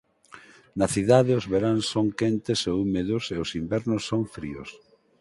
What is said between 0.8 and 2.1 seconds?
cidade os veráns son